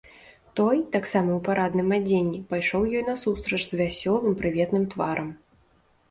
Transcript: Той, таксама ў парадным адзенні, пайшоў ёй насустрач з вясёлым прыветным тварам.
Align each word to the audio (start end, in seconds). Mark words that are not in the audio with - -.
Той, 0.59 0.77
таксама 0.93 1.29
ў 1.35 1.39
парадным 1.49 1.89
адзенні, 1.97 2.39
пайшоў 2.53 2.87
ёй 2.97 3.03
насустрач 3.09 3.59
з 3.67 3.73
вясёлым 3.81 4.33
прыветным 4.39 4.87
тварам. 4.95 5.29